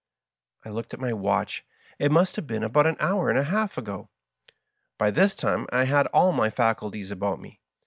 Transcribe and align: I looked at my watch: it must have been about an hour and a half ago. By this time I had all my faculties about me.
I 0.65 0.69
looked 0.69 0.95
at 0.95 0.99
my 0.99 1.13
watch: 1.13 1.63
it 1.99 2.11
must 2.11 2.35
have 2.35 2.47
been 2.47 2.63
about 2.63 2.87
an 2.87 2.95
hour 2.99 3.29
and 3.29 3.37
a 3.37 3.43
half 3.43 3.77
ago. 3.77 4.09
By 4.97 5.11
this 5.11 5.35
time 5.35 5.67
I 5.71 5.83
had 5.83 6.07
all 6.07 6.31
my 6.31 6.49
faculties 6.49 7.11
about 7.11 7.39
me. 7.39 7.59